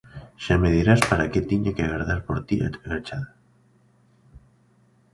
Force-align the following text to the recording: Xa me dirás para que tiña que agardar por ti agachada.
Xa 0.43 0.55
me 0.61 0.69
dirás 0.77 1.01
para 1.09 1.29
que 1.31 1.47
tiña 1.49 1.75
que 1.75 1.83
agardar 1.83 2.19
por 2.27 2.37
ti 2.47 2.57
agachada. 2.65 3.29